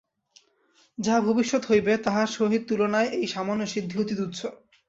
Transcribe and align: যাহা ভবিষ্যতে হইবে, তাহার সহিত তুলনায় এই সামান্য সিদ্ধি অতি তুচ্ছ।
যাহা 0.97 1.19
ভবিষ্যতে 1.27 1.65
হইবে, 1.69 1.93
তাহার 2.05 2.27
সহিত 2.37 2.61
তুলনায় 2.69 3.09
এই 3.17 3.27
সামান্য 3.27 3.61
সিদ্ধি 3.73 3.95
অতি 4.01 4.15
তুচ্ছ। 4.19 4.39